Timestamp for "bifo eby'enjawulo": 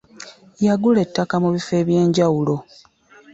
1.55-2.55